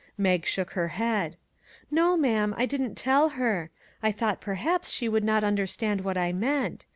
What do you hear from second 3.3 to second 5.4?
her. I thought, perhaps, she would